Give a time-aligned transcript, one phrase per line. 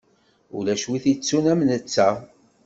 [0.57, 2.09] Ulac wi itettun am netta.